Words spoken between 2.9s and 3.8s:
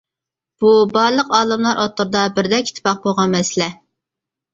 بولغان مەسىلە.